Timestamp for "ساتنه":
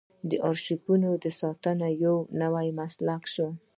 1.39-1.87